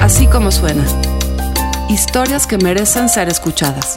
[0.00, 0.84] Así como suena.
[1.88, 3.96] Historias que merecen ser escuchadas.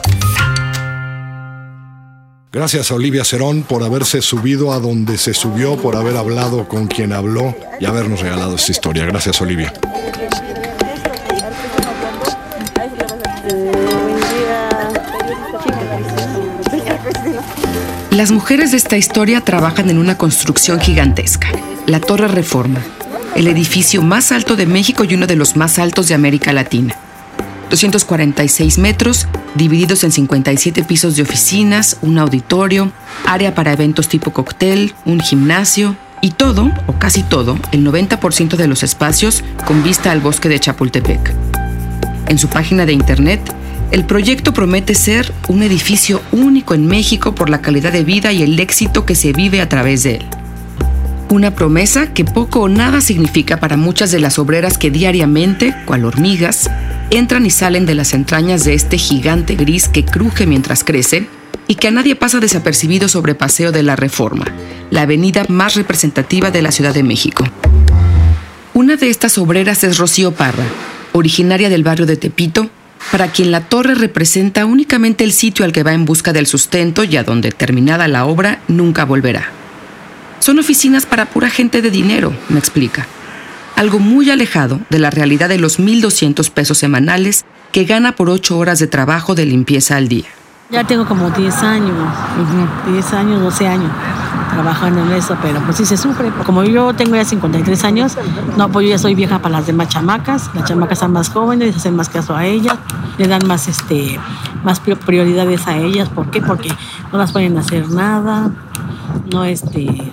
[2.50, 6.86] Gracias a Olivia Cerón por haberse subido a donde se subió, por haber hablado con
[6.86, 9.04] quien habló y habernos regalado esta historia.
[9.04, 9.72] Gracias, Olivia.
[18.10, 21.48] Las mujeres de esta historia trabajan en una construcción gigantesca,
[21.86, 22.80] la Torre Reforma,
[23.34, 26.94] el edificio más alto de México y uno de los más altos de América Latina.
[27.70, 32.90] 246 metros, divididos en 57 pisos de oficinas, un auditorio,
[33.26, 38.66] área para eventos tipo cóctel, un gimnasio y todo, o casi todo, el 90% de
[38.66, 41.34] los espacios con vista al bosque de Chapultepec.
[42.26, 43.40] En su página de internet,
[43.90, 48.42] el proyecto promete ser un edificio único en México por la calidad de vida y
[48.42, 50.26] el éxito que se vive a través de él.
[51.30, 56.06] Una promesa que poco o nada significa para muchas de las obreras que diariamente, cual
[56.06, 56.70] hormigas,
[57.10, 61.28] entran y salen de las entrañas de este gigante gris que cruje mientras crece
[61.66, 64.46] y que a nadie pasa desapercibido sobre Paseo de la Reforma,
[64.90, 67.44] la avenida más representativa de la Ciudad de México.
[68.72, 70.64] Una de estas obreras es Rocío Parra,
[71.12, 72.70] originaria del barrio de Tepito,
[73.12, 77.04] para quien la torre representa únicamente el sitio al que va en busca del sustento
[77.04, 79.57] y a donde, terminada la obra, nunca volverá.
[80.40, 83.06] Son oficinas para pura gente de dinero, me explica.
[83.76, 88.56] Algo muy alejado de la realidad de los 1.200 pesos semanales que gana por 8
[88.56, 90.26] horas de trabajo de limpieza al día.
[90.70, 91.96] Ya tengo como 10 años,
[92.90, 93.90] 10 años, 12 años
[94.50, 96.30] trabajando en eso, pero pues sí se sufre.
[96.44, 98.16] Como yo tengo ya 53 años,
[98.56, 100.50] no, pues yo ya soy vieja para las demás chamacas.
[100.54, 102.76] Las chamacas son más jóvenes, hacen más caso a ellas,
[103.16, 104.18] le dan más, este,
[104.64, 106.08] más prioridades a ellas.
[106.08, 106.42] ¿Por qué?
[106.42, 106.70] Porque
[107.12, 108.50] no las pueden hacer nada,
[109.32, 110.12] no, este,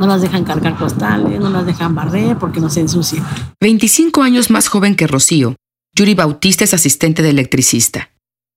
[0.00, 3.22] no las dejan cargar costales, no las dejan barrer porque no se ensucian.
[3.60, 5.56] 25 años más joven que Rocío,
[5.94, 8.08] Yuri Bautista es asistente de electricista.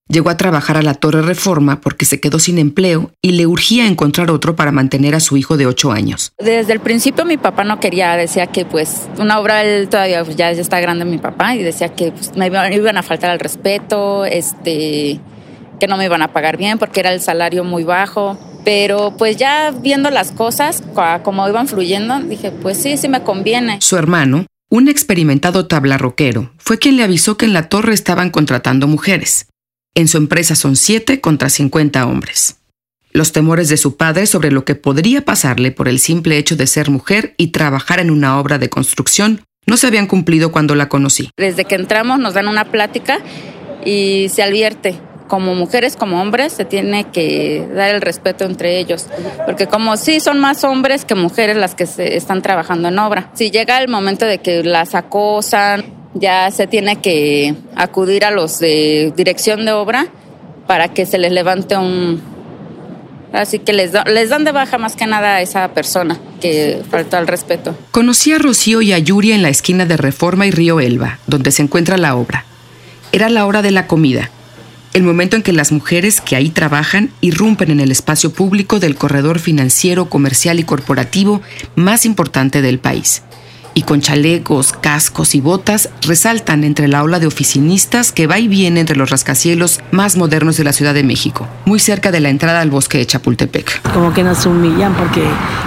[0.07, 3.87] Llegó a trabajar a la Torre Reforma porque se quedó sin empleo y le urgía
[3.87, 6.31] encontrar otro para mantener a su hijo de 8 años.
[6.37, 10.37] Desde el principio mi papá no quería, decía que pues una obra, él todavía pues,
[10.37, 14.23] ya está grande mi papá y decía que pues, me iban a faltar al respeto,
[14.23, 15.19] este,
[15.79, 18.37] que no me iban a pagar bien porque era el salario muy bajo.
[18.63, 20.83] Pero pues ya viendo las cosas,
[21.23, 23.79] como iban fluyendo, dije, pues sí, sí me conviene.
[23.81, 28.87] Su hermano, un experimentado tablarroquero, fue quien le avisó que en la torre estaban contratando
[28.87, 29.47] mujeres.
[29.95, 32.57] En su empresa son siete contra 50 hombres.
[33.11, 36.65] Los temores de su padre sobre lo que podría pasarle por el simple hecho de
[36.65, 40.89] ser mujer y trabajar en una obra de construcción no se habían cumplido cuando la
[40.89, 41.29] conocí.
[41.37, 43.19] Desde que entramos nos dan una plática
[43.85, 49.07] y se advierte como mujeres, como hombres, se tiene que dar el respeto entre ellos.
[49.45, 53.29] Porque como sí son más hombres que mujeres las que se están trabajando en obra.
[53.33, 58.59] Si llega el momento de que las acosan, ya se tiene que acudir a los
[58.59, 60.07] de dirección de obra
[60.67, 62.21] para que se les levante un...
[63.31, 67.17] Así que les, les dan de baja más que nada a esa persona que faltó
[67.17, 67.75] al respeto.
[67.89, 71.49] Conocí a Rocío y a Yuri en la esquina de Reforma y Río Elba, donde
[71.49, 72.45] se encuentra la obra.
[73.11, 74.29] Era la hora de la comida
[74.93, 78.95] el momento en que las mujeres que ahí trabajan irrumpen en el espacio público del
[78.95, 81.41] corredor financiero, comercial y corporativo
[81.75, 83.23] más importante del país
[83.73, 88.47] y con chalecos, cascos y botas resaltan entre la ola de oficinistas que va y
[88.47, 92.29] viene entre los rascacielos más modernos de la Ciudad de México, muy cerca de la
[92.29, 93.93] entrada al bosque de Chapultepec.
[93.93, 95.23] Como que nos humillan porque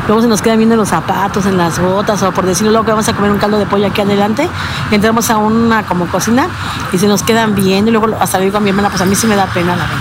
[0.07, 2.93] luego se nos quedan viendo los zapatos, en las botas o por decirlo luego que
[2.93, 4.49] vamos a comer un caldo de pollo aquí adelante,
[4.91, 6.49] entramos a una como cocina
[6.93, 9.15] y se nos quedan viendo y luego hasta digo a mi hermana, pues a mí
[9.15, 9.99] sí me da pena la verdad.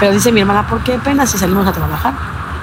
[0.00, 2.14] Pero dice mi hermana, ¿por qué pena si salimos a trabajar?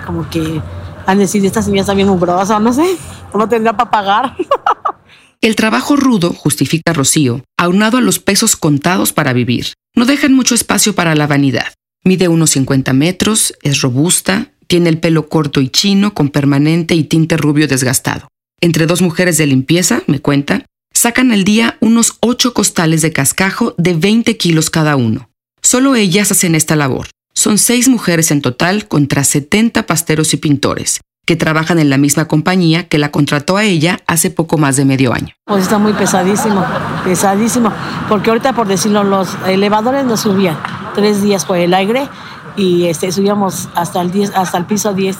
[0.05, 0.61] Como que
[1.05, 2.97] han decidido, esta señora está bien mugrosa, no sé
[3.37, 4.37] no tendrá para pagar.
[5.41, 10.55] El trabajo rudo, justifica Rocío, aunado a los pesos contados para vivir, no dejan mucho
[10.55, 11.73] espacio para la vanidad.
[12.03, 17.03] Mide unos 50 metros, es robusta, tiene el pelo corto y chino con permanente y
[17.03, 18.27] tinte rubio desgastado.
[18.61, 23.75] Entre dos mujeres de limpieza, me cuenta, sacan al día unos 8 costales de cascajo
[23.77, 25.29] de 20 kilos cada uno.
[25.61, 27.07] Solo ellas hacen esta labor.
[27.33, 32.25] Son seis mujeres en total contra 70 pasteros y pintores, que trabajan en la misma
[32.25, 35.33] compañía que la contrató a ella hace poco más de medio año.
[35.45, 36.63] Pues está muy pesadísimo,
[37.03, 37.71] pesadísimo,
[38.07, 40.57] porque ahorita por decirlo, los elevadores nos subían
[40.93, 42.07] tres días por el aire
[42.55, 45.17] y este, subíamos hasta el, 10, hasta el piso 10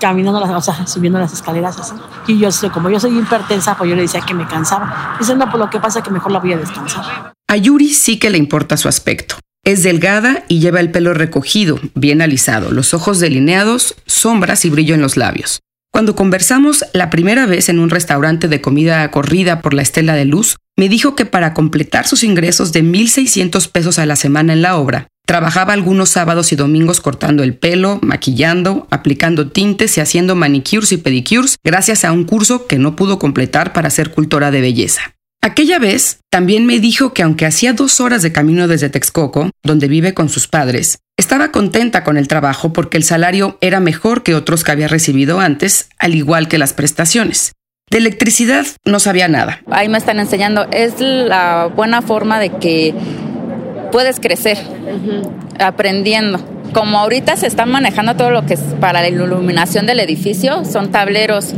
[0.00, 1.94] caminando, las, o sea, subiendo las escaleras así.
[2.26, 5.16] Y yo, como yo soy hipertensa, pues yo le decía que me cansaba.
[5.18, 7.32] Dice, no, por lo que pasa que mejor la voy a descansar.
[7.48, 9.36] A Yuri sí que le importa su aspecto.
[9.64, 14.94] Es delgada y lleva el pelo recogido, bien alisado, los ojos delineados, sombras y brillo
[14.94, 15.60] en los labios.
[15.90, 20.26] Cuando conversamos la primera vez en un restaurante de comida corrida por la Estela de
[20.26, 24.60] Luz, me dijo que para completar sus ingresos de 1.600 pesos a la semana en
[24.60, 30.34] la obra, trabajaba algunos sábados y domingos cortando el pelo, maquillando, aplicando tintes y haciendo
[30.34, 34.60] manicures y pedicures gracias a un curso que no pudo completar para ser cultora de
[34.60, 35.13] belleza.
[35.44, 39.88] Aquella vez también me dijo que aunque hacía dos horas de camino desde Texcoco, donde
[39.88, 44.34] vive con sus padres, estaba contenta con el trabajo porque el salario era mejor que
[44.34, 47.52] otros que había recibido antes, al igual que las prestaciones.
[47.90, 49.60] De electricidad no sabía nada.
[49.70, 52.94] Ahí me están enseñando, es la buena forma de que
[53.92, 54.56] puedes crecer
[55.60, 56.38] aprendiendo.
[56.72, 60.90] Como ahorita se está manejando todo lo que es para la iluminación del edificio, son
[60.90, 61.52] tableros.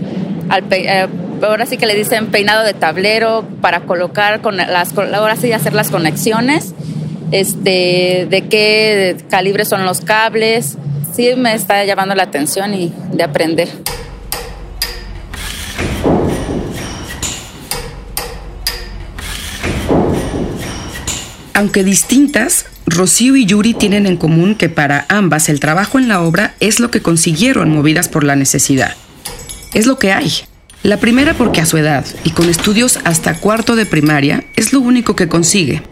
[0.72, 1.06] Eh,
[1.42, 5.74] ahora sí que le dicen peinado de tablero para colocar con las ahora sí hacer
[5.74, 6.74] las conexiones
[7.32, 10.76] este, de qué calibre son los cables.
[11.14, 13.68] Sí me está llamando la atención y de aprender.
[21.54, 26.20] Aunque distintas, Rocío y Yuri tienen en común que para ambas el trabajo en la
[26.20, 28.94] obra es lo que consiguieron movidas por la necesidad.
[29.72, 30.30] Es lo que hay.
[30.86, 34.78] La primera porque a su edad y con estudios hasta cuarto de primaria es lo
[34.78, 35.82] único que consigue.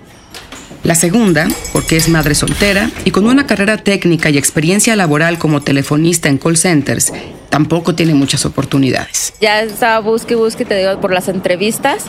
[0.85, 5.63] La segunda, porque es madre soltera y con una carrera técnica y experiencia laboral como
[5.63, 7.13] telefonista en call centers,
[7.51, 9.33] tampoco tiene muchas oportunidades.
[9.41, 12.05] Ya estaba busque y busque, te digo, por las entrevistas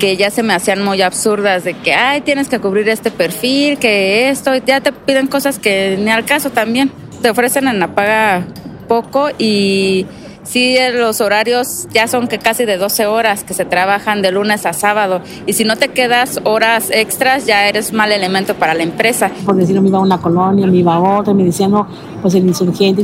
[0.00, 3.78] que ya se me hacían muy absurdas de que, ay, tienes que cubrir este perfil,
[3.78, 6.90] que esto, ya te piden cosas que ni al caso también.
[7.22, 8.44] Te ofrecen en la paga
[8.88, 10.06] poco y
[10.46, 14.64] Sí, los horarios ya son que casi de 12 horas que se trabajan de lunes
[14.64, 15.20] a sábado.
[15.44, 19.30] Y si no te quedas horas extras, ya eres mal elemento para la empresa.
[19.44, 21.88] Por decirlo, me iba a una colonia, me iba a otra, me decían, no,
[22.22, 23.02] pues el insurgente,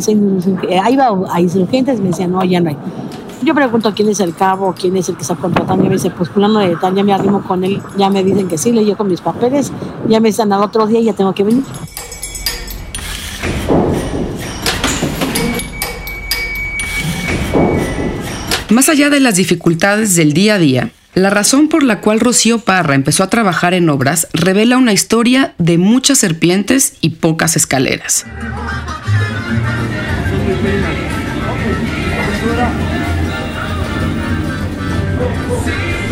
[0.69, 2.77] eh, ahí va a insurgentes, me decían, no, ya no hay.
[3.43, 6.11] Yo pregunto quién es el cabo, quién es el que está contratando, y me dice,
[6.11, 8.85] pues fulano de tal, ya me arrimo con él, ya me dicen que sí, le
[8.85, 9.73] llevo con mis papeles,
[10.09, 11.65] ya me dicen al otro día y ya tengo que venir.
[18.73, 22.61] Más allá de las dificultades del día a día, la razón por la cual Rocío
[22.61, 28.25] Parra empezó a trabajar en obras revela una historia de muchas serpientes y pocas escaleras.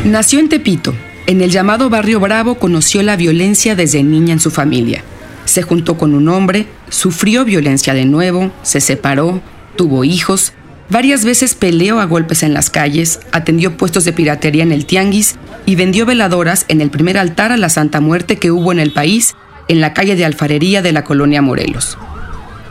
[0.05, 0.95] Nació en Tepito.
[1.27, 5.03] En el llamado Barrio Bravo conoció la violencia desde niña en su familia.
[5.47, 9.41] Se juntó con un hombre, sufrió violencia de nuevo, se separó,
[9.77, 10.53] tuvo hijos
[10.91, 15.37] Varias veces peleó a golpes en las calles, atendió puestos de piratería en el tianguis
[15.65, 18.93] y vendió veladoras en el primer altar a la Santa Muerte que hubo en el
[18.93, 19.37] país,
[19.69, 21.97] en la calle de Alfarería de la colonia Morelos.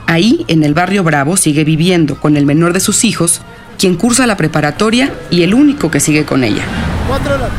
[0.05, 3.41] Ahí, en el barrio Bravo, sigue viviendo con el menor de sus hijos,
[3.77, 6.65] quien cursa la preparatoria y el único que sigue con ella.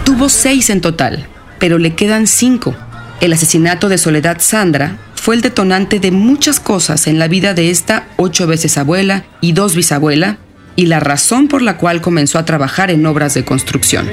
[0.05, 1.27] Tuvo seis en total,
[1.59, 2.75] pero le quedan cinco.
[3.23, 7.71] El asesinato de Soledad Sandra, fue el detonante de muchas cosas en la vida de
[7.71, 10.39] esta ocho veces abuela y dos bisabuela,
[10.77, 14.09] y la razón por la cual comenzó a trabajar en obras de construcción.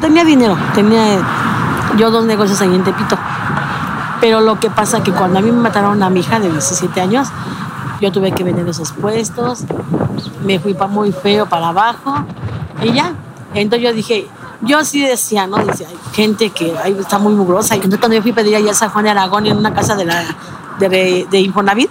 [0.00, 1.20] Tenía dinero, tenía
[1.96, 3.18] yo dos negocios ahí en Tepito.
[4.20, 7.00] Pero lo que pasa que cuando a mí me mataron a mi hija de 17
[7.00, 7.28] años,
[8.00, 9.64] yo tuve que vender esos puestos,
[10.44, 12.24] me fui para muy feo para abajo
[12.82, 13.14] y ya.
[13.54, 14.28] Entonces yo dije,
[14.62, 15.56] yo sí decía, ¿no?
[15.58, 17.74] Decía, hay gente que ahí está muy mugrosa.
[17.74, 19.96] Entonces cuando yo fui a pedir allá a San Juan de Aragón en una casa
[19.96, 20.24] de la
[20.78, 21.90] de, de Infonavit,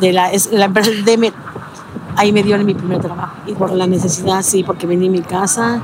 [0.00, 1.32] de la, la empresa de
[2.16, 3.36] ahí me dieron mi primer trabajo.
[3.46, 5.82] Y por la necesidad, sí, porque vení a mi casa,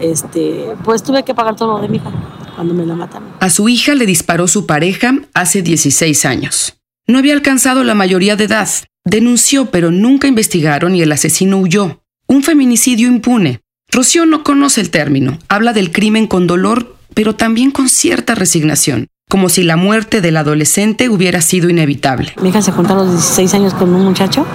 [0.00, 2.12] este, pues tuve que pagar todo de mi hija
[2.54, 3.28] cuando me la mataron.
[3.40, 6.74] A su hija le disparó su pareja hace 16 años.
[7.06, 8.68] No había alcanzado la mayoría de edad.
[9.04, 12.02] Denunció, pero nunca investigaron y el asesino huyó.
[12.26, 13.60] Un feminicidio impune.
[13.88, 15.38] Rocío no conoce el término.
[15.48, 20.36] Habla del crimen con dolor, pero también con cierta resignación como si la muerte del
[20.36, 22.32] adolescente hubiera sido inevitable.
[22.40, 24.46] Mi hija se juntó a los 16 años con un muchacho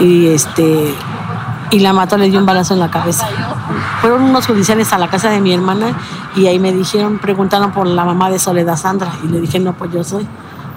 [0.00, 0.94] y este
[1.70, 3.26] y la mató, le dio un balazo en la cabeza.
[4.00, 5.98] Fueron unos judiciales a la casa de mi hermana
[6.36, 9.76] y ahí me dijeron, preguntaron por la mamá de Soledad Sandra y le dije, no,
[9.76, 10.26] pues yo soy.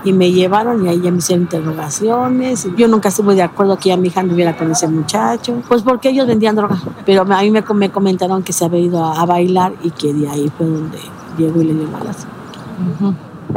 [0.05, 2.67] Y me llevaron y ahí ya me hicieron interrogaciones.
[2.77, 6.09] Yo nunca estuve de acuerdo que ya mi hija anduviera con ese muchacho, pues porque
[6.09, 6.77] ellos vendían droga.
[7.05, 10.29] Pero a mí me, comentaron que se había ido a, a, bailar y que de
[10.29, 10.99] ahí fue donde
[11.37, 12.38] llegó y le dio el balazo.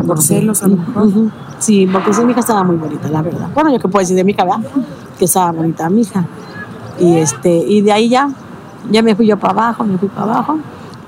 [0.06, 1.10] Por celos a lo mejor.
[1.58, 3.48] Sí, porque sí, mi hija estaba muy bonita, la verdad.
[3.54, 4.60] Bueno, yo que puedo decir de mi hija, ¿verdad?
[5.18, 6.26] Que estaba bonita mi hija.
[6.98, 8.30] Y, este, y de ahí ya,
[8.90, 10.58] ya me fui yo para abajo, me fui para abajo.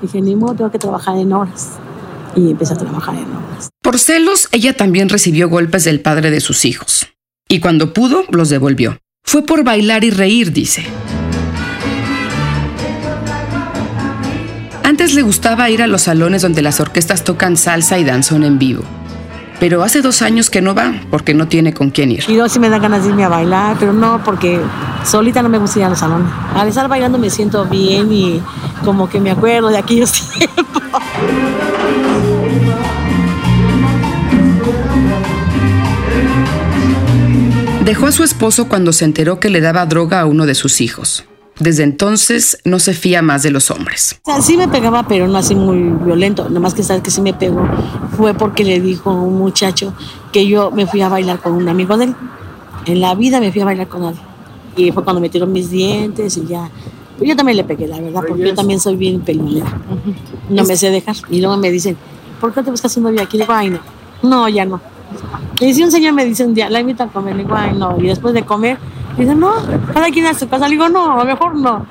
[0.01, 1.71] Dije, ni modo, tengo que trabajar en horas.
[2.35, 3.69] Y empecé a trabajar en horas.
[3.81, 7.07] Por celos, ella también recibió golpes del padre de sus hijos.
[7.47, 8.97] Y cuando pudo, los devolvió.
[9.23, 10.83] Fue por bailar y reír, dice.
[15.05, 18.57] Antes le gustaba ir a los salones donde las orquestas tocan salsa y danzón en
[18.57, 18.83] vivo.
[19.59, 22.23] Pero hace dos años que no va porque no tiene con quién ir.
[22.27, 24.59] Y yo sí me da ganas de irme a bailar, pero no porque
[25.05, 26.27] solita no me gusta ir a los salones.
[26.55, 28.41] Al estar bailando me siento bien y
[28.83, 30.81] como que me acuerdo de aquellos tiempos.
[37.85, 40.81] Dejó a su esposo cuando se enteró que le daba droga a uno de sus
[40.81, 41.25] hijos.
[41.59, 44.19] Desde entonces no se fía más de los hombres.
[44.23, 46.47] O sea, sí me pegaba, pero no así muy violento.
[46.49, 47.65] Nada más que sabes que sí me pegó
[48.17, 49.93] fue porque le dijo a un muchacho
[50.33, 52.15] que yo me fui a bailar con un amigo de él.
[52.85, 54.15] En la vida me fui a bailar con él.
[54.75, 56.69] Y fue cuando me tiró mis dientes y ya.
[57.17, 59.71] Pues yo también le pegué, la verdad, porque yo también soy bien pelulera.
[60.49, 61.15] No me sé dejar.
[61.29, 61.95] Y luego me dicen,
[62.41, 63.37] ¿por qué te buscas un novio aquí?
[63.37, 63.79] Le digo, ay, no.
[64.21, 64.81] No, ya no.
[65.59, 67.75] Y si un señor me dice un día, la invito a comer, le digo, ay,
[67.77, 67.97] no.
[67.99, 68.77] Y después de comer,
[69.17, 69.53] dice, no,
[69.93, 70.67] cada quien a su casa.
[70.67, 71.85] Le digo, no, a lo mejor no.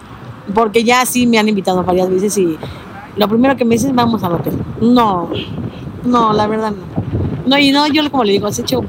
[0.55, 2.59] Porque ya sí me han invitado varias veces y
[3.17, 4.55] lo primero que me dicen, vamos al hotel.
[4.81, 5.31] No,
[6.05, 6.85] no, la verdad no.
[7.47, 8.83] No, y no, yo como le digo, has hecho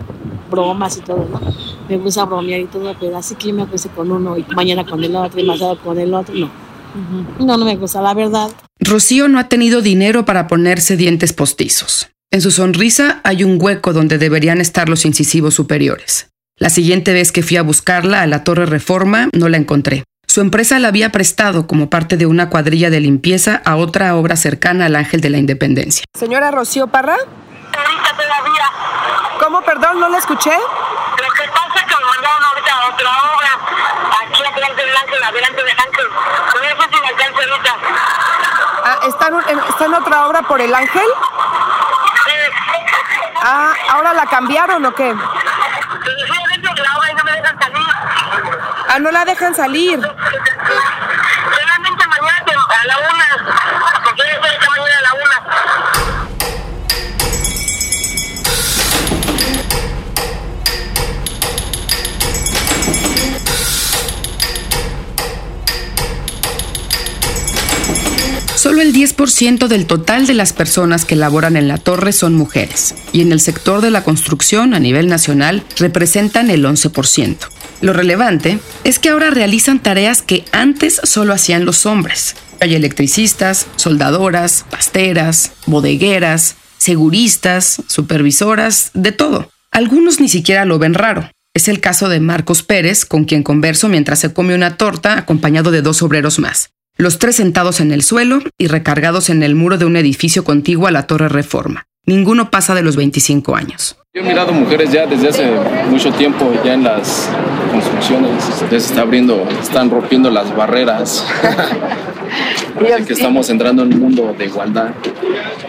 [0.49, 1.39] bromas y todo, ¿no?
[1.87, 4.85] Me gusta bromear y todo, pero así que yo me acuesto con uno y mañana
[4.85, 6.49] con el otro y más tarde con el otro, no.
[7.39, 8.49] No, no me gusta, la verdad.
[8.79, 12.09] Rocío no ha tenido dinero para ponerse dientes postizos.
[12.31, 16.29] En su sonrisa hay un hueco donde deberían estar los incisivos superiores.
[16.57, 20.03] La siguiente vez que fui a buscarla a la Torre Reforma no la encontré.
[20.27, 24.35] Su empresa la había prestado como parte de una cuadrilla de limpieza a otra obra
[24.35, 26.03] cercana al Ángel de la Independencia.
[26.17, 28.65] Señora Rocío Parra, Ahorita todavía.
[29.39, 29.99] ¿cómo perdón?
[29.99, 30.51] ¿No la escuché?
[30.51, 33.51] Lo que pasa es que me mandaron ahorita a otra obra.
[34.25, 36.05] Aquí adelante del ángel, adelante del ángel.
[36.51, 37.75] Con eso sí me alcanza ahorita.
[38.87, 41.07] Ah, ¿está, en, ¿Está en otra obra por el ángel?
[43.95, 45.09] Ah, ¿ahora la cambiaron o qué?
[45.09, 45.15] Sí,
[47.15, 47.87] no me dejan salir.
[48.89, 50.14] Ah, no la dejan salir.
[68.65, 72.95] Solo el 10% del total de las personas que laboran en la torre son mujeres,
[73.11, 77.37] y en el sector de la construcción a nivel nacional representan el 11%.
[77.81, 82.37] Lo relevante es que ahora realizan tareas que antes solo hacían los hombres.
[82.59, 89.51] Hay electricistas, soldadoras, pasteras, bodegueras, seguristas, supervisoras, de todo.
[89.69, 91.29] Algunos ni siquiera lo ven raro.
[91.53, 95.69] Es el caso de Marcos Pérez, con quien converso mientras se come una torta acompañado
[95.69, 96.71] de dos obreros más.
[96.97, 100.87] Los tres sentados en el suelo y recargados en el muro de un edificio contiguo
[100.87, 101.87] a la Torre Reforma.
[102.05, 103.97] Ninguno pasa de los 25 años.
[104.13, 105.51] Yo he mirado mujeres ya desde hace
[105.89, 107.29] mucho tiempo, ya en las
[107.69, 111.25] construcciones, ya se está abriendo, están rompiendo las barreras.
[112.75, 114.91] Parece que estamos entrando en un mundo de igualdad.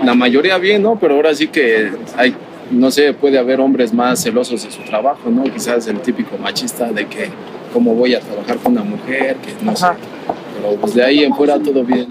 [0.05, 0.97] La mayoría bien, ¿no?
[0.97, 2.37] Pero ahora sí que hay,
[2.71, 5.43] no sé, puede haber hombres más celosos de su trabajo, ¿no?
[5.43, 7.31] Quizás el típico machista de que
[7.73, 9.87] cómo voy a trabajar con una mujer, que no sé.
[10.57, 12.07] Pero pues de ahí en fuera todo bien.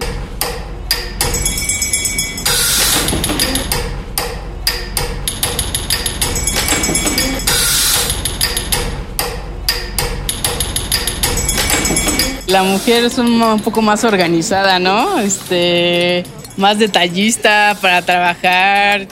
[12.46, 15.18] La mujer es un, un poco más organizada, ¿no?
[15.18, 16.24] Este,
[16.56, 19.08] más detallista para trabajar.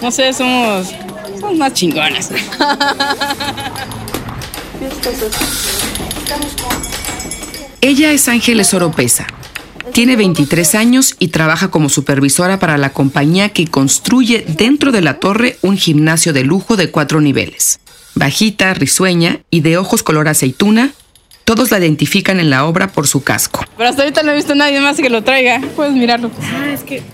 [0.00, 0.88] No sé, somos,
[1.40, 2.30] somos más chingonas.
[7.86, 9.28] Ella es Ángeles Oropesa.
[9.92, 15.20] Tiene 23 años y trabaja como supervisora para la compañía que construye dentro de la
[15.20, 17.78] torre un gimnasio de lujo de cuatro niveles.
[18.16, 20.94] Bajita, risueña y de ojos color aceituna,
[21.44, 23.64] todos la identifican en la obra por su casco.
[23.76, 25.60] Pero hasta ahorita no he visto a nadie más que lo traiga.
[25.76, 26.32] Puedes mirarlo.
[26.42, 27.04] Ah, es que...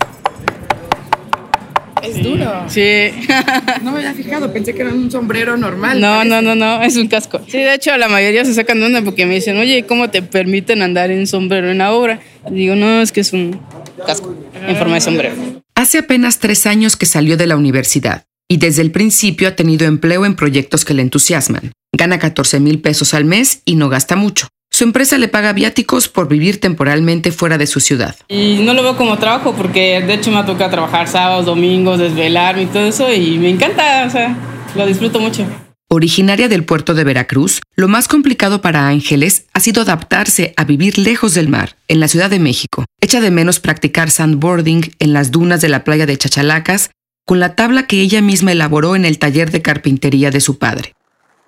[2.03, 2.65] Es duro.
[2.67, 3.11] Sí.
[3.81, 5.99] No me había fijado, pensé que era un sombrero normal.
[5.99, 7.41] No, no, no, no, es un casco.
[7.47, 10.21] Sí, de hecho, la mayoría se sacan de onda porque me dicen, oye, ¿cómo te
[10.21, 12.19] permiten andar en sombrero en la obra?
[12.49, 13.59] Y digo, no, es que es un
[14.05, 14.35] casco
[14.67, 15.35] en forma de sombrero.
[15.75, 19.87] Hace apenas tres años que salió de la universidad y desde el principio ha tenido
[19.87, 21.71] empleo en proyectos que le entusiasman.
[21.91, 24.47] Gana 14 mil pesos al mes y no gasta mucho.
[24.75, 28.15] Su empresa le paga viáticos por vivir temporalmente fuera de su ciudad.
[28.27, 31.99] Y no lo veo como trabajo porque de hecho me ha tocado trabajar sábados, domingos,
[31.99, 34.35] desvelarme y todo eso y me encanta, o sea,
[34.75, 35.45] lo disfruto mucho.
[35.89, 40.97] Originaria del puerto de Veracruz, lo más complicado para Ángeles ha sido adaptarse a vivir
[40.97, 42.83] lejos del mar, en la Ciudad de México.
[42.99, 46.89] Echa de menos practicar sandboarding en las dunas de la playa de Chachalacas
[47.27, 50.95] con la tabla que ella misma elaboró en el taller de carpintería de su padre.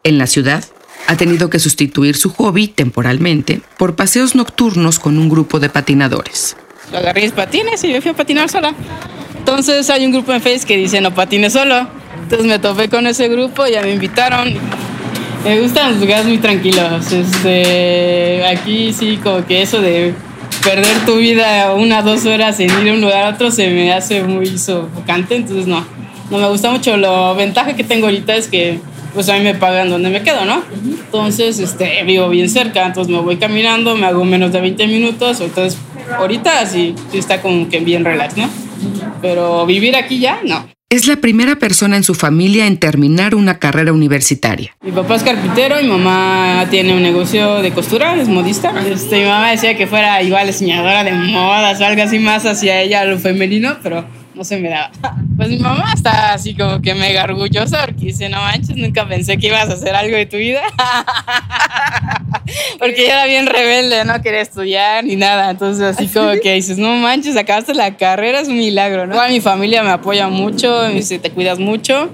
[0.03, 0.63] En la ciudad,
[1.07, 6.57] Ha tenido que sustituir su hobby temporalmente por paseos nocturnos con un grupo de patinadores.
[6.93, 8.73] Agarré mis patines y me fui a patinar sola.
[9.37, 11.87] Entonces hay un grupo en Facebook que dice no patines solo.
[12.23, 14.55] Entonces me topé con ese grupo, ya me invitaron.
[15.43, 17.11] Me gustan los lugares muy tranquilos.
[17.11, 20.15] Este, aquí sí, como que eso de
[20.63, 23.93] perder tu vida una dos horas en ir de un lugar a otro se me
[23.93, 25.35] hace muy sofocante.
[25.35, 25.85] Entonces no,
[26.31, 26.97] no me gusta mucho.
[26.97, 28.79] Lo ventaja que tengo ahorita es que
[29.15, 30.61] pues a mí me pagan donde me quedo, ¿no?
[31.05, 35.39] Entonces, este, vivo bien cerca, entonces me voy caminando, me hago menos de 20 minutos,
[35.39, 35.79] entonces
[36.19, 38.49] ahorita sí, sí está como que bien relax, ¿no?
[39.21, 40.67] Pero vivir aquí ya, no.
[40.89, 44.75] Es la primera persona en su familia en terminar una carrera universitaria.
[44.81, 48.73] Mi papá es carpintero, mi mamá tiene un negocio de costura, es modista.
[48.85, 52.81] Este, mi mamá decía que fuera igual diseñadora de modas o algo así más hacia
[52.81, 54.91] ella lo femenino, pero no se me daba.
[55.37, 59.37] Pues mi mamá está así como que mega orgullosa porque dice, no manches, nunca pensé
[59.37, 60.61] que ibas a hacer algo de tu vida.
[62.79, 65.49] porque ella era bien rebelde, no quería estudiar ni nada.
[65.49, 69.13] Entonces así como que dices, no manches, acabaste la carrera, es un milagro, ¿no?
[69.13, 72.09] Igual mi familia me apoya mucho, me dice, te cuidas mucho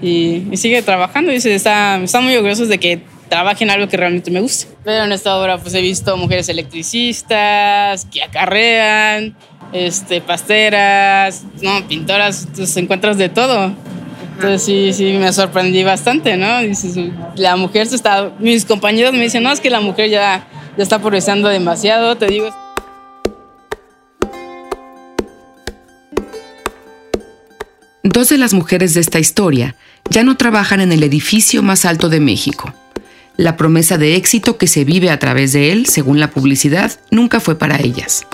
[0.00, 1.30] y, y sigue trabajando.
[1.30, 4.66] Dice, está, están muy orgullosos de que trabaje en algo que realmente me guste.
[4.84, 9.36] Pero en esta obra pues he visto mujeres electricistas que acarrean,
[9.72, 13.72] este, pasteras, no, pintoras, entonces encuentras de todo.
[14.34, 16.60] Entonces sí, sí, me sorprendí bastante, ¿no?
[16.60, 16.96] Dices,
[17.36, 20.82] la mujer se está, mis compañeros me dicen, no, es que la mujer ya, ya
[20.82, 22.48] está progresando demasiado, te digo.
[28.02, 29.76] Dos de las mujeres de esta historia
[30.10, 32.74] ya no trabajan en el edificio más alto de México.
[33.36, 37.40] La promesa de éxito que se vive a través de él, según la publicidad, nunca
[37.40, 38.26] fue para ellas.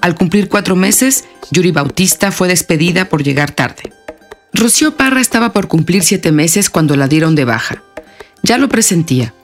[0.00, 3.92] Al cumplir cuatro meses, Yuri Bautista fue despedida por llegar tarde.
[4.52, 7.82] Rocío Parra estaba por cumplir siete meses cuando la dieron de baja.
[8.42, 9.34] Ya lo presentía.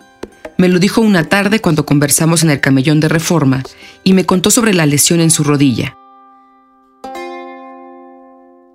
[0.56, 3.62] Me lo dijo una tarde cuando conversamos en el camellón de reforma
[4.02, 5.96] y me contó sobre la lesión en su rodilla.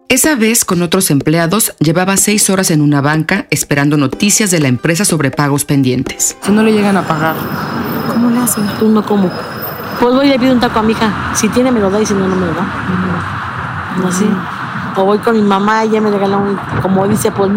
[0.08, 4.68] Esa vez, con otros empleados, llevaba seis horas en una banca esperando noticias de la
[4.68, 6.38] empresa sobre pagos pendientes.
[6.44, 7.36] Si no le llegan a pagar,
[8.08, 8.68] ¿cómo le hacen?
[8.78, 9.32] Tú no como.
[10.02, 11.32] Pues voy y le pido un taco a mi hija.
[11.36, 14.08] Si tiene, me lo da y si no, no me lo da.
[14.08, 14.28] Así.
[14.96, 17.52] O voy con mi mamá y ella me regala un, como dice, pues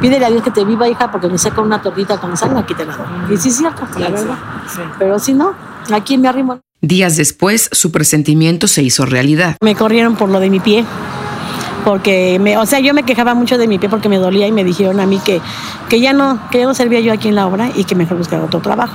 [0.00, 2.74] pídele a Dios que te viva, hija, porque me saca una tortita con sal, aquí
[2.74, 3.34] te la doy.
[3.34, 4.34] Y sí es cierto, la verdad.
[4.98, 5.52] Pero si no,
[5.92, 6.60] aquí me arrimo.
[6.80, 9.56] Días después, su presentimiento se hizo realidad.
[9.60, 10.86] Me corrieron por lo de mi pie.
[11.84, 14.52] Porque, me, o sea, yo me quejaba mucho de mi pie porque me dolía y
[14.52, 15.40] me dijeron a mí que,
[15.88, 18.18] que ya no, que ya no servía yo aquí en la obra y que mejor
[18.18, 18.94] buscar otro trabajo.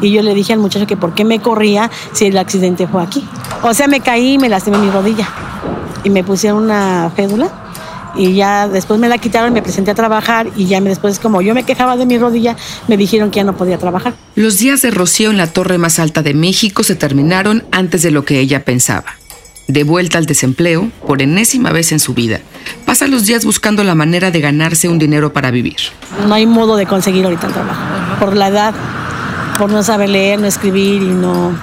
[0.00, 3.02] Y yo le dije al muchacho que por qué me corría si el accidente fue
[3.02, 3.26] aquí.
[3.62, 5.28] O sea, me caí y me lastimé mi rodilla.
[6.04, 7.50] Y me pusieron una fédula
[8.16, 11.42] y ya después me la quitaron, me presenté a trabajar y ya me, después como
[11.42, 12.56] yo me quejaba de mi rodilla,
[12.88, 14.14] me dijeron que ya no podía trabajar.
[14.34, 18.10] Los días de Rocío en la torre más alta de México se terminaron antes de
[18.10, 19.17] lo que ella pensaba.
[19.68, 22.40] De vuelta al desempleo, por enésima vez en su vida,
[22.86, 25.76] pasa los días buscando la manera de ganarse un dinero para vivir.
[26.26, 28.18] No hay modo de conseguir ahorita el trabajo.
[28.18, 28.74] Por la edad,
[29.58, 31.54] por no saber leer, no escribir y no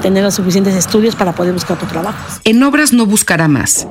[0.00, 2.18] tener los suficientes estudios para poder buscar tu trabajo.
[2.44, 3.88] En obras no buscará más.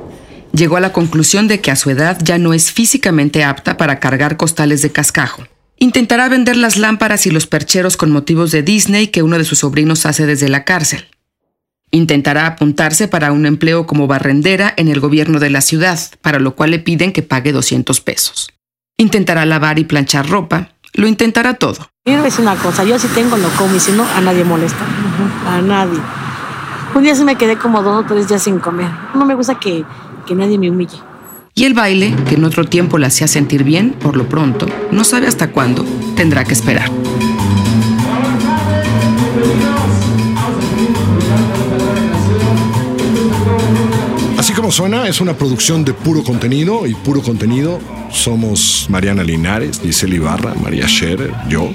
[0.54, 4.00] Llegó a la conclusión de que a su edad ya no es físicamente apta para
[4.00, 5.44] cargar costales de cascajo.
[5.76, 9.58] Intentará vender las lámparas y los percheros con motivos de Disney que uno de sus
[9.58, 11.08] sobrinos hace desde la cárcel.
[11.94, 16.56] Intentará apuntarse para un empleo como barrendera en el gobierno de la ciudad, para lo
[16.56, 18.48] cual le piden que pague 200 pesos.
[18.96, 21.90] Intentará lavar y planchar ropa, lo intentará todo.
[22.02, 24.86] Quiero decir una cosa, yo si tengo lo como y si no, a nadie molesta.
[25.46, 25.98] A nadie.
[26.94, 28.90] Un día sí me quedé como dos o tres días sin comer.
[29.14, 29.84] No me gusta que,
[30.26, 30.96] que nadie me humille.
[31.54, 35.04] Y el baile, que en otro tiempo la hacía sentir bien, por lo pronto, no
[35.04, 35.84] sabe hasta cuándo,
[36.16, 36.90] tendrá que esperar.
[44.72, 47.78] Como suena, es una producción de puro contenido y puro contenido
[48.10, 51.70] somos Mariana Linares, Giselle Ibarra, María Scherer, yo.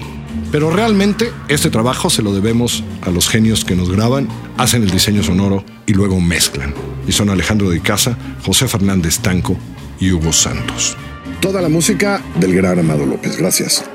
[0.52, 4.90] Pero realmente este trabajo se lo debemos a los genios que nos graban, hacen el
[4.90, 6.74] diseño sonoro y luego mezclan.
[7.08, 9.56] Y son Alejandro de Casa, José Fernández Tanco
[10.00, 10.98] y Hugo Santos.
[11.40, 13.86] Toda la música del gran Amado López, gracias.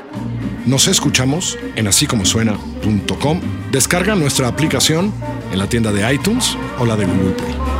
[0.64, 3.40] Nos escuchamos en asícomosuena.com.
[3.72, 5.12] Descarga nuestra aplicación
[5.50, 7.71] en la tienda de iTunes o la de Google Play.